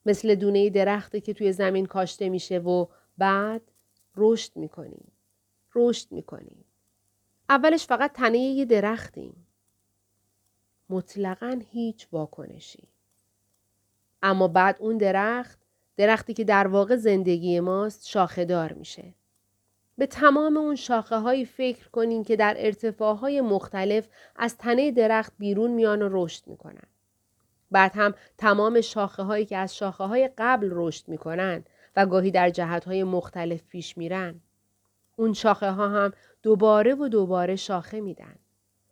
مثل 0.07 0.35
دونه 0.35 0.71
درختی 0.71 1.21
که 1.21 1.35
توی 1.35 1.53
زمین 1.53 1.87
کاشته 1.87 2.29
میشه 2.29 2.59
و 2.59 2.87
بعد 3.19 3.63
رشد 4.17 4.57
می‌کنیم. 4.57 5.13
رشد 5.75 6.13
می‌کنیم. 6.13 6.65
اولش 7.49 7.87
فقط 7.87 8.13
تنه 8.13 8.39
یه 8.39 8.65
درختیم. 8.65 9.47
مطلقا 10.89 11.61
هیچ 11.71 12.09
واکنشی. 12.13 12.89
اما 14.23 14.49
بعد 14.49 14.77
اون 14.81 14.97
درخت 14.99 15.59
درختی 15.97 16.35
که 16.35 16.45
در 16.45 16.67
واقع 16.67 16.97
زندگی 16.97 17.61
ماست 17.61 18.09
شاخه 18.09 18.45
دار 18.45 18.73
میشه. 18.73 19.15
به 20.01 20.07
تمام 20.07 20.57
اون 20.57 20.77
شاخه 20.77 21.17
هایی 21.17 21.45
فکر 21.45 21.89
کنین 21.89 22.25
که 22.25 22.37
در 22.37 22.55
ارتفاع 22.59 23.17
های 23.17 23.41
مختلف 23.41 24.09
از 24.37 24.57
تنه 24.57 24.91
درخت 24.91 25.33
بیرون 25.39 25.71
میان 25.71 26.03
و 26.03 26.09
رشد 26.11 26.47
می‌کنن. 26.47 26.87
بعد 27.71 27.93
هم 27.95 28.15
تمام 28.39 28.81
شاخه 28.81 29.23
هایی 29.23 29.45
که 29.45 29.57
از 29.57 29.77
شاخه 29.77 30.05
های 30.05 30.31
قبل 30.39 30.69
رشد 30.73 31.09
می‌کنن 31.09 31.65
و 31.97 32.07
گاهی 32.07 32.31
در 32.31 32.51
جهت 32.51 32.85
های 32.85 33.05
مختلف 33.05 33.63
پیش 33.69 33.99
میرن. 33.99 34.41
اون 35.17 35.33
شاخه 35.33 35.71
ها 35.71 35.89
هم 35.89 36.13
دوباره 36.43 36.95
و 36.95 37.09
دوباره 37.09 37.57
شاخه 37.57 38.01
میدن. 38.01 38.35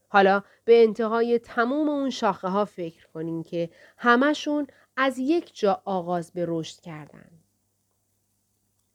حالا 0.09 0.43
به 0.65 0.83
انتهای 0.83 1.39
تمام 1.39 1.89
اون 1.89 2.11
شاخه 2.11 2.49
ها 2.49 2.65
فکر 2.65 3.07
کنین 3.07 3.43
که 3.43 3.71
همشون 3.97 4.67
از 4.97 5.19
یک 5.19 5.59
جا 5.59 5.83
آغاز 5.85 6.33
به 6.33 6.45
رشد 6.49 6.81
کردن. 6.81 7.31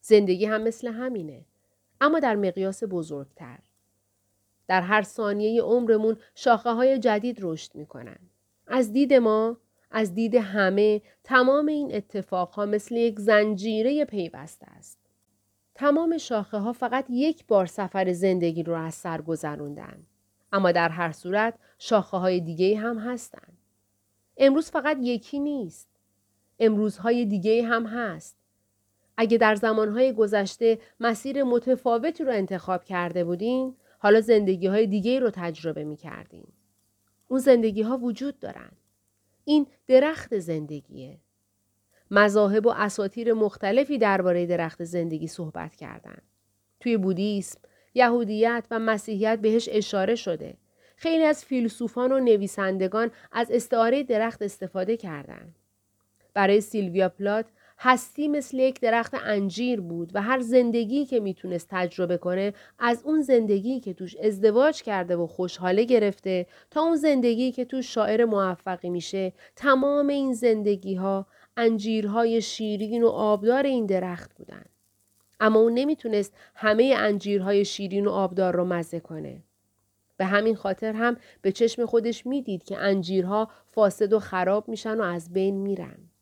زندگی 0.02 0.46
هم 0.46 0.62
مثل 0.62 0.88
همینه. 0.88 1.46
اما 2.04 2.20
در 2.20 2.36
مقیاس 2.36 2.84
بزرگتر. 2.90 3.60
در 4.68 4.82
هر 4.82 5.02
ثانیه 5.02 5.62
عمرمون 5.62 6.18
شاخه 6.36 6.70
های 6.70 7.00
جدید 7.00 7.38
رشد 7.42 7.76
می 7.76 7.86
کنن. 7.86 8.20
از 8.68 8.94
دید 8.94 9.14
ما، 9.14 9.58
از 9.92 10.14
دید 10.14 10.36
همه، 10.36 11.02
تمام 11.24 11.66
این 11.66 11.96
اتفاقها 11.96 12.66
مثل 12.66 12.96
یک 12.96 13.20
زنجیره 13.20 14.06
پیوسته 14.06 14.66
است. 14.66 14.98
تمام 15.76 16.18
شاخه 16.18 16.58
ها 16.58 16.74
فقط 16.74 17.06
یک 17.10 17.46
بار 17.48 17.66
سفر 17.66 18.14
زندگی 18.14 18.64
رو 18.64 18.74
از 18.74 18.94
سر 18.94 19.22
گذروندن. 19.22 20.04
اما 20.54 20.72
در 20.72 20.90
هر 20.90 21.12
صورت 21.12 21.60
شاخه 21.78 22.18
های 22.18 22.40
دیگه 22.40 22.78
هم 22.78 22.98
هستند. 22.98 23.58
امروز 24.38 24.72
فقط 24.72 24.98
یکی 25.02 25.40
نیست. 25.40 25.90
امروزهای 26.60 27.26
دیگه 27.26 27.64
هم 27.64 27.86
هست. 27.86 28.43
اگه 29.18 29.38
در 29.38 29.56
زمانهای 29.56 30.14
گذشته 30.14 30.80
مسیر 31.00 31.44
متفاوتی 31.44 32.24
رو 32.24 32.32
انتخاب 32.32 32.84
کرده 32.84 33.24
بودین، 33.24 33.76
حالا 34.00 34.22
زندگی 34.22 34.68
های 34.68 34.88
دیگه 34.88 35.20
رو 35.20 35.30
تجربه 35.30 35.84
می 35.84 35.98
کردین. 35.98 36.48
اون 37.28 37.40
زندگی 37.40 37.82
ها 37.82 37.98
وجود 37.98 38.40
دارن. 38.40 38.72
این 39.46 39.68
درخت 39.88 40.40
زندگیه. 40.40 41.18
مذاهب 42.12 42.66
و 42.66 42.70
اساتیر 42.70 43.34
مختلفی 43.34 43.98
درباره 43.98 44.46
درخت 44.46 44.84
زندگی 44.84 45.28
صحبت 45.28 45.76
کردن. 45.76 46.18
توی 46.80 46.98
بودیسم، 46.98 47.60
یهودیت 47.94 48.66
و 48.72 48.80
مسیحیت 48.80 49.40
بهش 49.40 49.70
اشاره 49.72 50.16
شده. 50.16 50.58
خیلی 50.96 51.24
از 51.24 51.46
فیلسوفان 51.46 52.12
و 52.12 52.20
نویسندگان 52.20 53.12
از 53.32 53.52
استعاره 53.52 54.04
درخت 54.04 54.42
استفاده 54.42 54.98
کردند. 54.98 55.56
برای 56.34 56.62
سیلویا 56.62 57.10
پلات 57.10 57.46
هستی 57.86 58.28
مثل 58.28 58.60
یک 58.60 58.80
درخت 58.80 59.14
انجیر 59.14 59.82
بود 59.82 60.12
و 60.14 60.22
هر 60.22 60.40
زندگی 60.40 61.06
که 61.06 61.20
می‌تونست 61.20 61.68
تجربه 61.70 62.18
کنه 62.18 62.54
از 62.80 63.04
اون 63.06 63.22
زندگی 63.22 63.80
که 63.80 63.94
توش 63.94 64.16
ازدواج 64.16 64.82
کرده 64.82 65.16
و 65.16 65.28
خوشحاله 65.28 65.84
گرفته 65.84 66.46
تا 66.72 66.82
اون 66.82 66.96
زندگی 66.96 67.52
که 67.52 67.66
توش 67.66 67.94
شاعر 67.94 68.26
موفقی 68.26 68.90
میشه 68.90 69.34
تمام 69.56 70.08
این 70.08 70.34
زندگی 70.34 70.96
ها 70.96 71.28
انجیرهای 71.58 72.42
شیرین 72.42 73.04
و 73.04 73.08
آبدار 73.08 73.64
این 73.64 73.86
درخت 73.86 74.36
بودن. 74.36 74.66
اما 75.40 75.60
اون 75.60 75.74
نمی‌تونست 75.74 76.34
همه 76.56 76.96
انجیرهای 76.98 77.66
شیرین 77.66 78.08
و 78.08 78.10
آبدار 78.10 78.56
رو 78.56 78.66
مزه 78.66 79.00
کنه. 79.00 79.44
به 80.18 80.26
همین 80.26 80.56
خاطر 80.56 80.94
هم 80.94 81.18
به 81.42 81.52
چشم 81.52 81.86
خودش 81.86 82.26
می‌دید 82.26 82.64
که 82.64 82.78
انجیرها 82.78 83.50
فاسد 83.68 84.14
و 84.14 84.20
خراب 84.20 84.70
میشن 84.70 85.00
و 85.00 85.04
از 85.04 85.34
بین 85.34 85.58
میرن. 85.58 86.13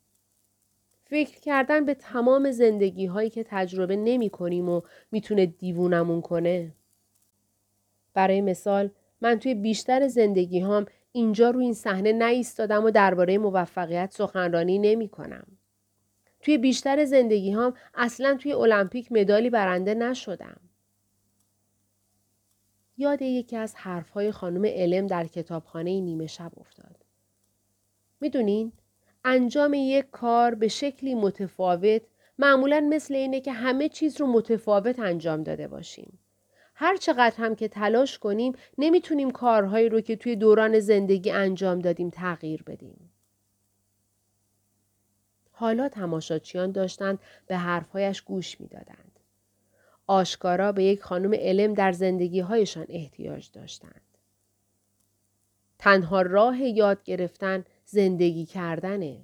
فکر 1.12 1.40
کردن 1.40 1.86
به 1.86 1.94
تمام 1.94 2.52
زندگی 2.52 3.06
هایی 3.06 3.30
که 3.30 3.46
تجربه 3.48 3.96
نمی 3.96 4.30
کنیم 4.30 4.70
و 4.70 4.82
می‌تونه 5.12 5.46
دیوونمون 5.46 6.22
کنه. 6.22 6.74
برای 8.14 8.42
مثال 8.42 8.90
من 9.22 9.40
توی 9.40 9.56
بیشتر 9.56 10.08
زندگی 10.08 10.60
هام 10.60 10.86
اینجا 11.12 11.50
رو 11.50 11.60
این 11.60 11.74
صحنه 11.74 12.12
نایستادم 12.12 12.84
و 12.84 12.92
درباره 12.92 13.38
موفقیت 13.38 14.12
سخنرانی 14.14 14.80
نمی 14.80 15.10
کنم. 15.10 15.48
توی 16.42 16.58
بیشتر 16.58 17.06
زندگی 17.06 17.52
هام 17.52 17.74
اصلا 17.94 18.38
توی 18.38 18.54
المپیک 18.54 19.12
مدالی 19.12 19.50
برنده 19.50 19.94
نشدم. 19.94 20.60
یاد 22.98 23.22
یکی 23.22 23.58
از 23.58 23.76
حرفهای 23.76 24.32
خانم 24.32 24.66
علم 24.66 25.08
در 25.08 25.28
کتابخانه 25.28 26.00
نیمه 26.00 26.28
شب 26.28 26.52
افتاد. 26.58 26.96
می‌دونین 28.22 28.72
انجام 29.26 29.74
یک 29.74 30.06
کار 30.12 30.56
به 30.56 30.68
شکلی 30.68 31.16
متفاوت 31.16 32.02
معمولا 32.40 32.80
مثل 32.90 33.14
اینه 33.16 33.42
که 33.42 33.52
همه 33.52 33.90
چیز 33.90 34.22
رو 34.22 34.28
متفاوت 34.28 35.00
انجام 35.00 35.44
داده 35.44 35.68
باشیم. 35.68 36.20
هر 36.76 36.98
چقدر 36.98 37.36
هم 37.38 37.56
که 37.56 37.68
تلاش 37.68 38.20
کنیم 38.20 38.54
نمی‌تونیم 38.78 39.32
کارهایی 39.32 39.90
رو 39.90 40.02
که 40.02 40.16
توی 40.16 40.36
دوران 40.36 40.80
زندگی 40.80 41.32
انجام 41.32 41.80
دادیم 41.80 42.10
تغییر 42.10 42.64
بدیم. 42.64 43.12
حالا 45.52 45.90
تماشاچیان 45.90 46.72
داشتند 46.72 47.20
به 47.48 47.58
حرفهایش 47.58 48.22
گوش 48.22 48.62
می‌دادند. 48.62 49.20
آشکارا 50.08 50.72
به 50.72 50.84
یک 50.84 51.02
خانم 51.02 51.34
علم 51.34 51.74
در 51.74 51.92
زندگیهایشان 51.92 52.86
احتیاج 52.90 53.52
داشتند. 53.54 54.02
تنها 55.80 56.22
راه 56.22 56.62
یاد 56.62 57.04
گرفتن 57.04 57.66
زندگی 57.92 58.46
کردنه. 58.46 59.22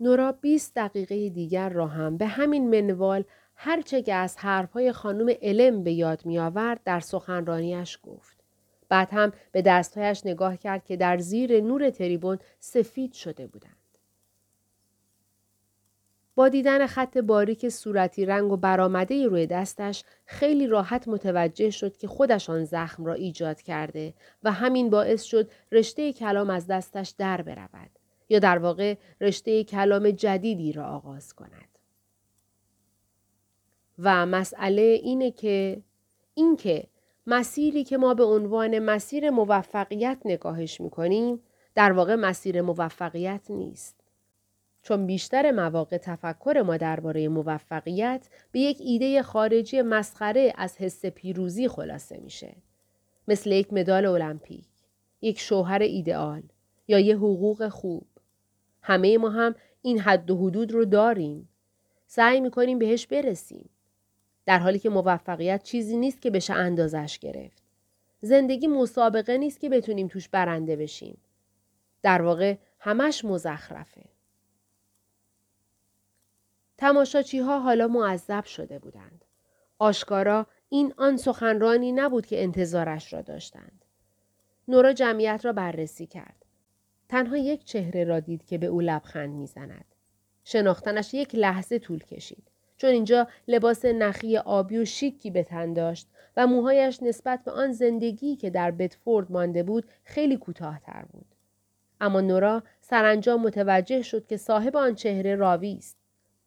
نورا 0.00 0.32
20 0.32 0.74
دقیقه 0.74 1.28
دیگر 1.28 1.68
را 1.68 1.86
هم 1.86 2.16
به 2.16 2.26
همین 2.26 2.70
منوال 2.70 3.24
هرچه 3.54 4.02
که 4.02 4.14
از 4.14 4.36
حرفهای 4.36 4.92
خانم 4.92 5.34
علم 5.42 5.84
به 5.84 5.92
یاد 5.92 6.26
می 6.26 6.38
آورد 6.38 6.80
در 6.84 7.00
سخنرانیش 7.00 7.98
گفت. 8.02 8.44
بعد 8.88 9.08
هم 9.12 9.32
به 9.52 9.62
دستهایش 9.62 10.26
نگاه 10.26 10.56
کرد 10.56 10.84
که 10.84 10.96
در 10.96 11.18
زیر 11.18 11.60
نور 11.60 11.90
تریبون 11.90 12.38
سفید 12.60 13.12
شده 13.12 13.46
بودند. 13.46 13.83
با 16.34 16.48
دیدن 16.48 16.86
خط 16.86 17.18
باریک 17.18 17.68
صورتی 17.68 18.26
رنگ 18.26 18.52
و 18.52 18.56
برآمده 18.56 19.26
روی 19.26 19.46
دستش 19.46 20.04
خیلی 20.26 20.66
راحت 20.66 21.08
متوجه 21.08 21.70
شد 21.70 21.96
که 21.96 22.08
خودش 22.08 22.50
آن 22.50 22.64
زخم 22.64 23.04
را 23.04 23.14
ایجاد 23.14 23.62
کرده 23.62 24.14
و 24.42 24.52
همین 24.52 24.90
باعث 24.90 25.22
شد 25.22 25.50
رشته 25.72 26.12
کلام 26.12 26.50
از 26.50 26.66
دستش 26.66 27.14
در 27.18 27.42
برود 27.42 27.90
یا 28.28 28.38
در 28.38 28.58
واقع 28.58 28.94
رشته 29.20 29.64
کلام 29.64 30.10
جدیدی 30.10 30.72
را 30.72 30.86
آغاز 30.86 31.32
کند. 31.32 31.78
و 33.98 34.26
مسئله 34.26 34.82
اینه 34.82 35.30
که 35.30 35.82
اینکه 36.34 36.86
مسیری 37.26 37.84
که 37.84 37.96
ما 37.96 38.14
به 38.14 38.24
عنوان 38.24 38.78
مسیر 38.78 39.30
موفقیت 39.30 40.18
نگاهش 40.24 40.80
می‌کنیم 40.80 41.40
در 41.74 41.92
واقع 41.92 42.14
مسیر 42.14 42.62
موفقیت 42.62 43.50
نیست. 43.50 44.03
چون 44.84 45.06
بیشتر 45.06 45.50
مواقع 45.50 45.96
تفکر 45.96 46.62
ما 46.66 46.76
درباره 46.76 47.28
موفقیت 47.28 48.28
به 48.52 48.60
یک 48.60 48.76
ایده 48.80 49.22
خارجی 49.22 49.82
مسخره 49.82 50.52
از 50.56 50.78
حس 50.78 51.06
پیروزی 51.06 51.68
خلاصه 51.68 52.20
میشه. 52.20 52.56
مثل 53.28 53.52
یک 53.52 53.72
مدال 53.72 54.06
المپیک، 54.06 54.66
یک 55.22 55.40
شوهر 55.40 55.82
ایدئال 55.82 56.42
یا 56.88 56.98
یه 56.98 57.16
حقوق 57.16 57.68
خوب. 57.68 58.06
همه 58.82 59.18
ما 59.18 59.30
هم 59.30 59.54
این 59.82 59.98
حد 59.98 60.30
و 60.30 60.36
حدود 60.36 60.72
رو 60.72 60.84
داریم. 60.84 61.48
سعی 62.06 62.40
می‌کنیم 62.40 62.78
بهش 62.78 63.06
برسیم. 63.06 63.70
در 64.46 64.58
حالی 64.58 64.78
که 64.78 64.88
موفقیت 64.90 65.62
چیزی 65.62 65.96
نیست 65.96 66.22
که 66.22 66.30
بشه 66.30 66.54
اندازش 66.54 67.18
گرفت. 67.18 67.62
زندگی 68.20 68.66
مسابقه 68.66 69.38
نیست 69.38 69.60
که 69.60 69.68
بتونیم 69.68 70.08
توش 70.08 70.28
برنده 70.28 70.76
بشیم. 70.76 71.18
در 72.02 72.22
واقع 72.22 72.56
همش 72.78 73.24
مزخرفه. 73.24 74.13
تماشاچی 76.78 77.38
ها 77.38 77.60
حالا 77.60 77.88
معذب 77.88 78.44
شده 78.44 78.78
بودند. 78.78 79.24
آشکارا 79.78 80.46
این 80.68 80.94
آن 80.96 81.16
سخنرانی 81.16 81.92
نبود 81.92 82.26
که 82.26 82.42
انتظارش 82.42 83.12
را 83.12 83.22
داشتند. 83.22 83.84
نورا 84.68 84.92
جمعیت 84.92 85.40
را 85.44 85.52
بررسی 85.52 86.06
کرد. 86.06 86.44
تنها 87.08 87.36
یک 87.36 87.64
چهره 87.64 88.04
را 88.04 88.20
دید 88.20 88.44
که 88.44 88.58
به 88.58 88.66
او 88.66 88.80
لبخند 88.80 89.34
می‌زند. 89.34 89.84
شناختنش 90.44 91.14
یک 91.14 91.34
لحظه 91.34 91.78
طول 91.78 91.98
کشید. 91.98 92.50
چون 92.76 92.90
اینجا 92.90 93.28
لباس 93.48 93.84
نخی 93.84 94.36
آبی 94.36 94.78
و 94.78 94.84
شیکی 94.84 95.30
به 95.30 95.42
تن 95.42 95.72
داشت 95.72 96.08
و 96.36 96.46
موهایش 96.46 97.02
نسبت 97.02 97.44
به 97.44 97.50
آن 97.50 97.72
زندگی 97.72 98.36
که 98.36 98.50
در 98.50 98.70
بتفورد 98.70 99.32
مانده 99.32 99.62
بود 99.62 99.84
خیلی 100.04 100.36
کوتاهتر 100.36 101.04
بود. 101.12 101.26
اما 102.00 102.20
نورا 102.20 102.62
سرانجام 102.80 103.42
متوجه 103.42 104.02
شد 104.02 104.26
که 104.26 104.36
صاحب 104.36 104.76
آن 104.76 104.94
چهره 104.94 105.34
راوی 105.34 105.74
است. 105.78 106.03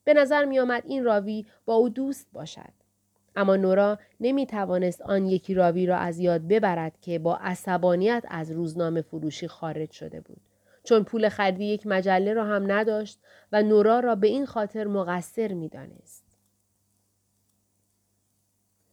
به 0.07 0.13
نظر 0.13 0.45
می 0.45 0.59
آمد 0.59 0.83
این 0.85 1.03
راوی 1.03 1.45
با 1.65 1.73
او 1.73 1.89
دوست 1.89 2.27
باشد. 2.33 2.73
اما 3.35 3.55
نورا 3.55 3.99
نمی 4.19 4.45
توانست 4.45 5.01
آن 5.01 5.25
یکی 5.25 5.53
راوی 5.53 5.85
را 5.85 5.97
از 5.97 6.19
یاد 6.19 6.47
ببرد 6.47 6.99
که 7.01 7.19
با 7.19 7.37
عصبانیت 7.37 8.25
از 8.27 8.51
روزنامه 8.51 9.01
فروشی 9.01 9.47
خارج 9.47 9.91
شده 9.91 10.21
بود. 10.21 10.41
چون 10.83 11.03
پول 11.03 11.29
خرید 11.29 11.61
یک 11.61 11.87
مجله 11.87 12.33
را 12.33 12.45
هم 12.45 12.71
نداشت 12.71 13.19
و 13.51 13.63
نورا 13.63 13.99
را 13.99 14.15
به 14.15 14.27
این 14.27 14.45
خاطر 14.45 14.87
مقصر 14.87 15.53
می 15.53 15.69
دانست. 15.69 16.23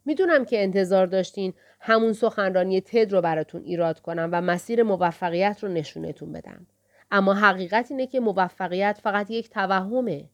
می‌دونم 0.04 0.44
که 0.44 0.62
انتظار 0.62 1.06
داشتین 1.06 1.54
همون 1.80 2.12
سخنرانی 2.12 2.80
تد 2.80 3.12
رو 3.12 3.20
براتون 3.20 3.62
ایراد 3.62 4.00
کنم 4.00 4.28
و 4.32 4.40
مسیر 4.40 4.82
موفقیت 4.82 5.58
رو 5.62 5.68
نشونتون 5.68 6.32
بدم. 6.32 6.66
اما 7.10 7.34
حقیقت 7.34 7.90
اینه 7.90 8.06
که 8.06 8.20
موفقیت 8.20 9.00
فقط 9.02 9.30
یک 9.30 9.50
توهمه. 9.50 10.28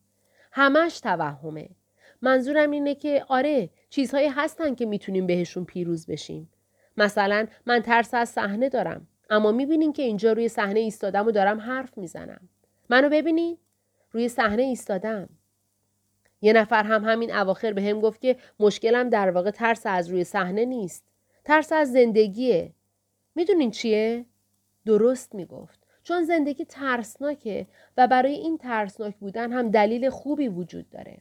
همش 0.52 1.00
توهمه. 1.00 1.68
منظورم 2.22 2.70
اینه 2.70 2.94
که 2.94 3.24
آره 3.28 3.70
چیزهایی 3.90 4.28
هستن 4.28 4.74
که 4.74 4.86
می‌تونیم 4.86 5.26
بهشون 5.26 5.64
پیروز 5.64 6.06
بشیم. 6.06 6.50
مثلا 6.96 7.46
من 7.66 7.80
ترس 7.80 8.14
از 8.14 8.28
صحنه 8.28 8.68
دارم. 8.68 9.06
اما 9.30 9.52
می‌بینین 9.52 9.92
که 9.92 10.02
اینجا 10.02 10.32
روی 10.32 10.48
صحنه 10.48 10.80
ایستادم 10.80 11.26
و 11.26 11.30
دارم 11.30 11.60
حرف 11.60 11.98
می‌زنم. 11.98 12.48
منو 12.88 13.08
ببینین؟ 13.08 13.58
روی 14.12 14.28
صحنه 14.28 14.62
ایستادم. 14.62 15.28
یه 16.42 16.52
نفر 16.52 16.84
هم 16.84 17.04
همین 17.04 17.34
اواخر 17.34 17.72
به 17.72 17.82
هم 17.82 18.00
گفت 18.00 18.20
که 18.20 18.36
مشکلم 18.60 19.08
در 19.08 19.30
واقع 19.30 19.50
ترس 19.50 19.82
از 19.84 20.08
روی 20.08 20.24
صحنه 20.24 20.64
نیست. 20.64 21.04
ترس 21.44 21.72
از 21.72 21.92
زندگیه. 21.92 22.74
می‌دونین 23.34 23.70
چیه؟ 23.70 24.26
درست 24.86 25.34
می‌گفت. 25.34 25.79
چون 26.10 26.24
زندگی 26.24 26.64
ترسناکه 26.64 27.66
و 27.96 28.08
برای 28.08 28.32
این 28.32 28.58
ترسناک 28.58 29.16
بودن 29.16 29.52
هم 29.52 29.70
دلیل 29.70 30.10
خوبی 30.10 30.48
وجود 30.48 30.90
داره. 30.90 31.18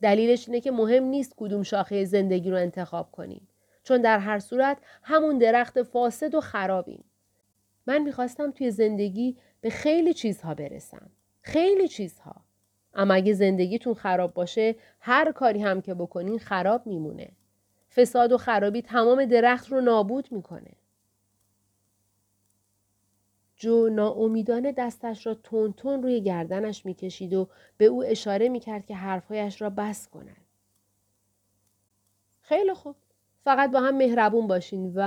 دلیلش 0.00 0.48
اینه 0.48 0.60
که 0.60 0.70
مهم 0.70 1.04
نیست 1.04 1.34
کدوم 1.36 1.62
شاخه 1.62 2.04
زندگی 2.04 2.50
رو 2.50 2.56
انتخاب 2.56 3.12
کنیم. 3.12 3.48
چون 3.84 4.00
در 4.02 4.18
هر 4.18 4.38
صورت 4.38 4.78
همون 5.02 5.38
درخت 5.38 5.82
فاسد 5.82 6.34
و 6.34 6.40
خرابیم. 6.40 7.04
من 7.86 7.98
می‌خواستم 7.98 8.50
توی 8.50 8.70
زندگی 8.70 9.36
به 9.60 9.70
خیلی 9.70 10.14
چیزها 10.14 10.54
برسم. 10.54 11.10
خیلی 11.42 11.88
چیزها. 11.88 12.34
اما 12.94 13.14
اگه 13.14 13.32
زندگیتون 13.32 13.94
خراب 13.94 14.34
باشه 14.34 14.74
هر 15.00 15.32
کاری 15.32 15.62
هم 15.62 15.82
که 15.82 15.94
بکنین 15.94 16.38
خراب 16.38 16.86
میمونه. 16.86 17.28
فساد 17.96 18.32
و 18.32 18.38
خرابی 18.38 18.82
تمام 18.82 19.24
درخت 19.24 19.68
رو 19.68 19.80
نابود 19.80 20.32
می‌کنه. 20.32 20.70
جو 23.62 23.88
ناامیدانه 23.88 24.72
دستش 24.72 25.26
را 25.26 25.34
تون 25.76 26.02
روی 26.02 26.20
گردنش 26.20 26.86
می‌کشید 26.86 27.34
و 27.34 27.48
به 27.76 27.84
او 27.84 28.04
اشاره 28.04 28.48
می‌کرد 28.48 28.86
که 28.86 28.94
حرفهایش 28.94 29.62
را 29.62 29.70
بس 29.70 30.08
کند. 30.08 30.36
خیلی 32.40 32.74
خوب. 32.74 32.96
فقط 33.44 33.70
با 33.70 33.80
هم 33.80 33.96
مهربون 33.96 34.46
باشین 34.46 34.92
و 34.94 35.02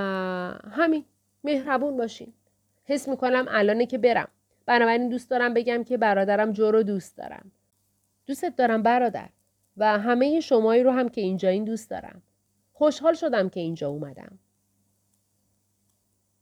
همین 0.71 1.05
مهربون 1.43 1.97
باشین. 1.97 2.33
حس 2.83 3.07
می‌کنم 3.07 3.45
الانه 3.49 3.85
که 3.85 3.97
برم. 3.97 4.27
بنابراین 4.65 5.09
دوست 5.09 5.29
دارم 5.29 5.53
بگم 5.53 5.83
که 5.83 5.97
برادرم 5.97 6.51
جو 6.51 6.71
رو 6.71 6.83
دوست 6.83 7.17
دارم. 7.17 7.51
دوستت 8.25 8.55
دارم 8.55 8.83
برادر 8.83 9.29
و 9.77 9.97
همه 9.99 10.39
شمایی 10.39 10.83
رو 10.83 10.91
هم 10.91 11.09
که 11.09 11.21
اینجا 11.21 11.49
این 11.49 11.63
دوست 11.63 11.89
دارم. 11.89 12.21
خوشحال 12.73 13.13
شدم 13.13 13.49
که 13.49 13.59
اینجا 13.59 13.89
اومدم. 13.89 14.39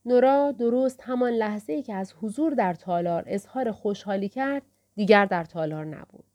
نورا 0.06 0.52
درست 0.52 1.00
همان 1.04 1.32
لحظه 1.34 1.74
ای 1.74 1.84
که 1.84 1.94
از 1.94 2.14
حضور 2.22 2.54
در 2.54 2.74
تالار 2.74 3.24
اظهار 3.28 3.72
خوشحالی 3.72 4.30
کرد 4.30 4.64
دیگر 4.96 5.26
در 5.26 5.44
تالار 5.44 5.86
نبود. 5.86 6.33